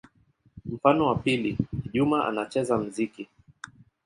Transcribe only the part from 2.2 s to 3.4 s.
anacheza muziki.